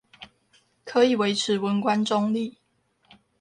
[0.83, 2.57] 可以維持文官中立